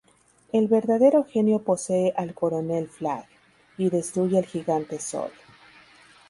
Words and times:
El 0.51 0.67
verdadero 0.67 1.23
genio 1.25 1.59
posee 1.59 2.11
al 2.17 2.33
Coronel 2.33 2.87
Flag, 2.87 3.27
y 3.77 3.91
destruye 3.91 4.39
al 4.39 4.47
Gigante 4.47 4.97
Sol. 4.97 5.29